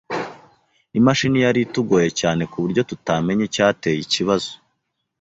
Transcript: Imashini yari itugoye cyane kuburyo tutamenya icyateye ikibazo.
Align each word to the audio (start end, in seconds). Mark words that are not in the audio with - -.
Imashini 0.99 1.37
yari 1.45 1.59
itugoye 1.63 2.09
cyane 2.19 2.41
kuburyo 2.51 2.81
tutamenya 2.89 3.43
icyateye 3.49 3.99
ikibazo. 4.05 4.51